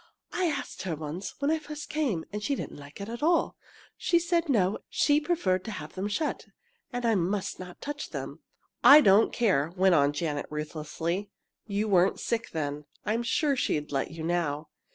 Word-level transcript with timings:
"I 0.33 0.45
asked 0.45 0.81
her 0.81 0.95
once, 0.95 1.35
when 1.37 1.51
I 1.51 1.59
first 1.59 1.87
came, 1.87 2.25
and 2.33 2.41
she 2.41 2.55
didn't 2.55 2.79
like 2.79 2.99
it 2.99 3.07
at 3.07 3.21
all! 3.21 3.55
She 3.97 4.17
said 4.17 4.49
no, 4.49 4.79
she 4.89 5.21
preferred 5.21 5.63
to 5.65 5.71
have 5.77 5.93
them 5.93 6.07
shut, 6.07 6.47
and 6.91 7.05
I 7.05 7.13
must 7.13 7.59
not 7.59 7.81
touch 7.81 8.09
them." 8.09 8.39
"I 8.83 9.01
don't 9.01 9.31
care!" 9.31 9.71
went 9.75 9.93
on 9.93 10.11
Janet, 10.11 10.47
ruthlessly. 10.49 11.29
"You 11.67 11.87
weren't 11.87 12.19
sick 12.19 12.49
then. 12.49 12.85
I'm 13.05 13.21
sure 13.21 13.55
she'd 13.55 13.91
let 13.91 14.09
you 14.09 14.23
now!" 14.23 14.69